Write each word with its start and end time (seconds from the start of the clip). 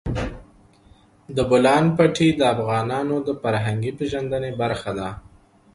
د 1.35 1.37
بولان 1.49 1.85
پټي 1.97 2.29
د 2.35 2.41
افغانانو 2.55 3.15
د 3.27 3.29
فرهنګي 3.41 3.91
پیژندنې 3.99 4.51
برخه 4.61 4.91
ده. 4.99 5.09